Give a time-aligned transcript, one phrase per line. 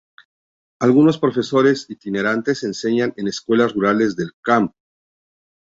[0.79, 4.73] Algunos profesores itinerantes enseñan en escuelas rurales del Camp.